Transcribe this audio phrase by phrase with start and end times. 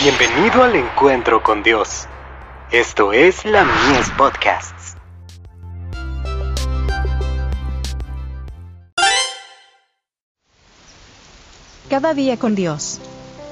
[0.00, 2.06] Bienvenido al encuentro con Dios.
[2.70, 4.94] Esto es la Mies Podcasts.
[11.90, 13.00] Cada día con Dios.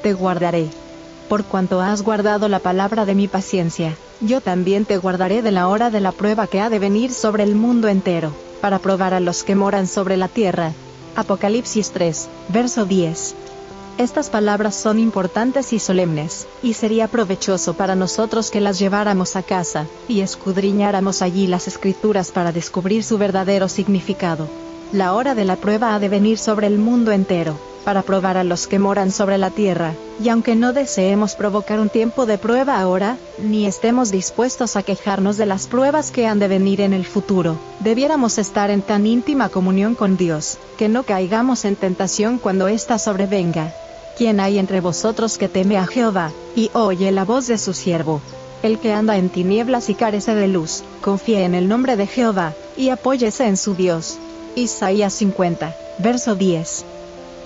[0.05, 0.69] Te guardaré.
[1.29, 5.67] Por cuanto has guardado la palabra de mi paciencia, yo también te guardaré de la
[5.67, 9.21] hora de la prueba que ha de venir sobre el mundo entero, para probar a
[9.21, 10.71] los que moran sobre la tierra.
[11.17, 13.35] Apocalipsis 3, verso 10.
[13.99, 19.43] Estas palabras son importantes y solemnes, y sería provechoso para nosotros que las lleváramos a
[19.43, 24.49] casa, y escudriñáramos allí las escrituras para descubrir su verdadero significado.
[24.93, 28.45] La hora de la prueba ha de venir sobre el mundo entero, para probar a
[28.45, 32.79] los que moran sobre la tierra, y aunque no deseemos provocar un tiempo de prueba
[32.79, 37.07] ahora, ni estemos dispuestos a quejarnos de las pruebas que han de venir en el
[37.07, 42.69] futuro, debiéramos estar en tan íntima comunión con Dios, que no caigamos en tentación cuando
[42.69, 43.73] ésta sobrevenga.
[44.17, 48.23] ¿Quién hay entre vosotros que teme a Jehová, y oye la voz de su siervo?
[48.63, 52.55] El que anda en tinieblas y carece de luz, confíe en el nombre de Jehová,
[52.79, 54.17] y apóyese en su Dios.
[54.55, 56.87] Isaías 50, verso 10.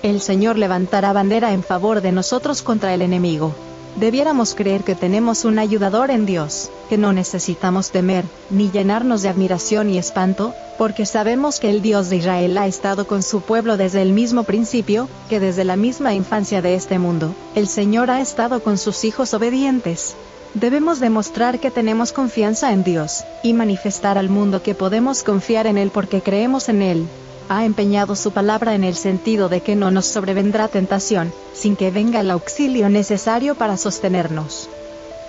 [0.01, 3.53] El Señor levantará bandera en favor de nosotros contra el enemigo.
[3.95, 9.29] Debiéramos creer que tenemos un ayudador en Dios, que no necesitamos temer, ni llenarnos de
[9.29, 13.75] admiración y espanto, porque sabemos que el Dios de Israel ha estado con su pueblo
[13.75, 18.21] desde el mismo principio, que desde la misma infancia de este mundo, el Señor ha
[18.21, 20.15] estado con sus hijos obedientes.
[20.53, 25.77] Debemos demostrar que tenemos confianza en Dios, y manifestar al mundo que podemos confiar en
[25.77, 27.05] Él porque creemos en Él.
[27.53, 31.91] Ha empeñado su palabra en el sentido de que no nos sobrevendrá tentación, sin que
[31.91, 34.69] venga el auxilio necesario para sostenernos.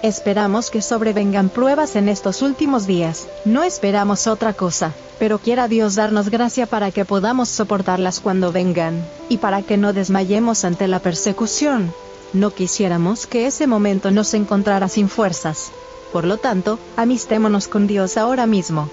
[0.05, 5.97] Esperamos que sobrevengan pruebas en estos últimos días, no esperamos otra cosa, pero quiera Dios
[5.97, 11.01] darnos gracia para que podamos soportarlas cuando vengan, y para que no desmayemos ante la
[11.01, 11.93] persecución.
[12.33, 15.73] No quisiéramos que ese momento nos encontrara sin fuerzas.
[16.13, 18.89] Por lo tanto, amistémonos con Dios ahora mismo.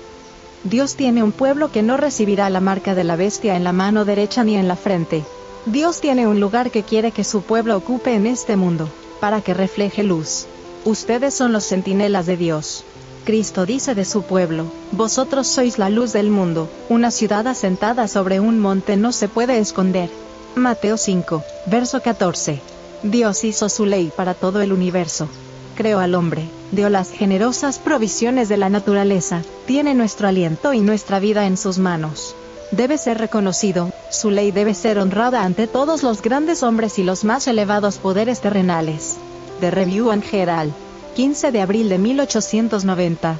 [0.64, 4.04] Dios tiene un pueblo que no recibirá la marca de la bestia en la mano
[4.04, 5.24] derecha ni en la frente.
[5.66, 8.90] Dios tiene un lugar que quiere que su pueblo ocupe en este mundo,
[9.22, 10.48] para que refleje luz.
[10.84, 12.84] Ustedes son los centinelas de Dios.
[13.24, 18.40] Cristo dice de su pueblo, Vosotros sois la luz del mundo, una ciudad asentada sobre
[18.40, 20.10] un monte no se puede esconder.
[20.56, 22.60] Mateo 5, verso 14.
[23.04, 25.30] Dios hizo su ley para todo el universo.
[25.80, 31.22] Creó al hombre, dio las generosas provisiones de la naturaleza, tiene nuestro aliento y nuestra
[31.22, 32.36] vida en sus manos.
[32.72, 37.24] Debe ser reconocido, su ley debe ser honrada ante todos los grandes hombres y los
[37.24, 39.16] más elevados poderes terrenales.
[39.62, 40.74] The Review and Herald.
[41.16, 43.40] 15 de abril de 1890.